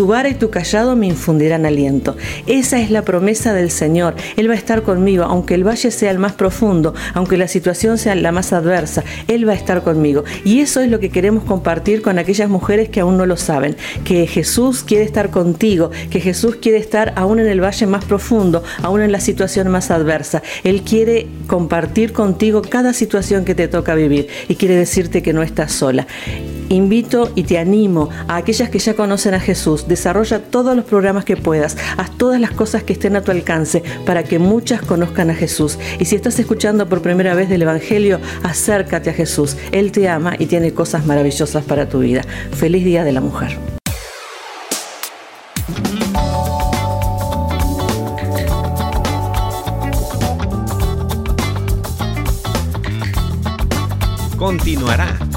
Tu 0.00 0.06
vara 0.06 0.30
y 0.30 0.34
tu 0.34 0.48
callado 0.48 0.96
me 0.96 1.08
infundirán 1.08 1.66
aliento. 1.66 2.16
Esa 2.46 2.80
es 2.80 2.90
la 2.90 3.02
promesa 3.02 3.52
del 3.52 3.70
Señor. 3.70 4.14
Él 4.38 4.48
va 4.48 4.54
a 4.54 4.56
estar 4.56 4.82
conmigo, 4.82 5.24
aunque 5.24 5.52
el 5.52 5.62
valle 5.62 5.90
sea 5.90 6.10
el 6.10 6.18
más 6.18 6.32
profundo, 6.32 6.94
aunque 7.12 7.36
la 7.36 7.46
situación 7.46 7.98
sea 7.98 8.14
la 8.14 8.32
más 8.32 8.54
adversa, 8.54 9.04
Él 9.28 9.46
va 9.46 9.52
a 9.52 9.56
estar 9.56 9.82
conmigo. 9.82 10.24
Y 10.42 10.60
eso 10.60 10.80
es 10.80 10.88
lo 10.88 11.00
que 11.00 11.10
queremos 11.10 11.44
compartir 11.44 12.00
con 12.00 12.18
aquellas 12.18 12.48
mujeres 12.48 12.88
que 12.88 13.00
aún 13.00 13.18
no 13.18 13.26
lo 13.26 13.36
saben, 13.36 13.76
que 14.02 14.26
Jesús 14.26 14.84
quiere 14.84 15.04
estar 15.04 15.28
contigo, 15.28 15.90
que 16.08 16.22
Jesús 16.22 16.56
quiere 16.56 16.78
estar 16.78 17.12
aún 17.16 17.38
en 17.38 17.48
el 17.48 17.62
valle 17.62 17.86
más 17.86 18.06
profundo, 18.06 18.62
aún 18.82 19.02
en 19.02 19.12
la 19.12 19.20
situación 19.20 19.68
más 19.68 19.90
adversa. 19.90 20.42
Él 20.64 20.80
quiere 20.80 21.26
compartir 21.46 22.14
contigo 22.14 22.62
cada 22.62 22.94
situación 22.94 23.44
que 23.44 23.54
te 23.54 23.68
toca 23.68 23.94
vivir 23.94 24.28
y 24.48 24.54
quiere 24.54 24.76
decirte 24.76 25.22
que 25.22 25.34
no 25.34 25.42
estás 25.42 25.72
sola 25.72 26.06
invito 26.70 27.30
y 27.34 27.42
te 27.42 27.58
animo 27.58 28.08
a 28.28 28.36
aquellas 28.36 28.70
que 28.70 28.78
ya 28.78 28.94
conocen 28.94 29.34
a 29.34 29.40
Jesús, 29.40 29.86
desarrolla 29.88 30.38
todos 30.38 30.74
los 30.74 30.84
programas 30.84 31.24
que 31.24 31.36
puedas, 31.36 31.76
haz 31.96 32.16
todas 32.16 32.40
las 32.40 32.52
cosas 32.52 32.82
que 32.82 32.92
estén 32.92 33.16
a 33.16 33.22
tu 33.22 33.30
alcance 33.30 33.82
para 34.06 34.22
que 34.22 34.38
muchas 34.38 34.80
conozcan 34.80 35.30
a 35.30 35.34
Jesús. 35.34 35.78
Y 35.98 36.06
si 36.06 36.16
estás 36.16 36.38
escuchando 36.38 36.88
por 36.88 37.02
primera 37.02 37.34
vez 37.34 37.48
del 37.48 37.62
Evangelio, 37.62 38.20
acércate 38.42 39.10
a 39.10 39.12
Jesús. 39.12 39.56
Él 39.72 39.92
te 39.92 40.08
ama 40.08 40.34
y 40.38 40.46
tiene 40.46 40.72
cosas 40.72 41.04
maravillosas 41.06 41.64
para 41.64 41.88
tu 41.88 41.98
vida. 41.98 42.22
Feliz 42.52 42.84
Día 42.84 43.04
de 43.04 43.12
la 43.12 43.20
Mujer. 43.20 43.58
Continuará 54.38 55.29